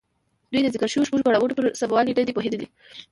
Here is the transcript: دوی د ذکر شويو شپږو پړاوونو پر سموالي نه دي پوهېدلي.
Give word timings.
دوی 0.51 0.61
د 0.63 0.67
ذکر 0.73 0.87
شويو 0.91 1.07
شپږو 1.07 1.25
پړاوونو 1.27 1.57
پر 1.57 1.65
سموالي 1.81 2.11
نه 2.17 2.23
دي 2.27 2.33
پوهېدلي. 2.35 2.67